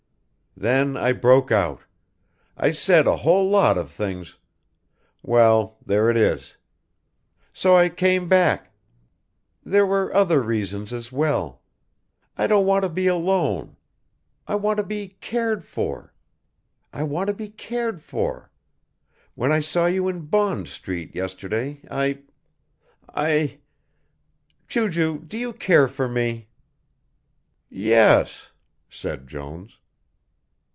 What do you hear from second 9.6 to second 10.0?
there